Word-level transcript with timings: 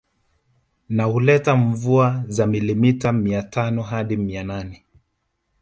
Na 0.89 1.03
huleta 1.03 1.55
mvua 1.55 2.23
za 2.27 2.47
milimita 2.47 3.11
mia 3.11 3.43
tano 3.43 3.81
hadi 3.81 4.17
mia 4.17 4.43
nane 4.43 4.85